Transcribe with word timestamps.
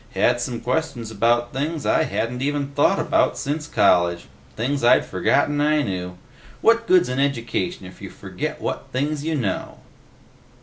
Had 0.15 0.41
some 0.41 0.61
questions 0.61 1.11
about 1.11 1.53
things 1.53 1.85
I 1.85 2.05
hadn't 2.05 2.41
even 2.41 2.69
thought 2.69 2.97
about 2.97 3.37
since 3.37 3.67
college, 3.67 4.25
things 4.55 4.83
I'd 4.83 5.05
forgotten 5.05 5.61
I 5.61 5.83
knew. 5.83 6.17
What 6.61 6.87
good's 6.87 7.07
an 7.07 7.19
education 7.19 7.85
if 7.85 8.01
you 8.01 8.09
forget 8.09 8.59
what 8.59 8.87
things 8.91 9.23
you 9.23 9.35
know?" 9.35 9.77